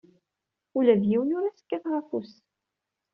[0.77, 2.31] Ula d yiwen ur as-kkateɣ afus.